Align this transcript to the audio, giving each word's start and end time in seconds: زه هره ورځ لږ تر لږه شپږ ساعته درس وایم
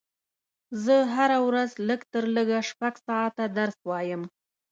زه 0.83 0.95
هره 1.15 1.37
ورځ 1.47 1.69
لږ 1.87 2.01
تر 2.13 2.23
لږه 2.35 2.59
شپږ 2.69 2.93
ساعته 3.07 3.43
درس 3.57 3.77
وایم 3.89 4.21